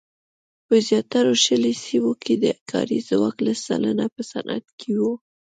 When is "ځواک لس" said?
3.09-3.59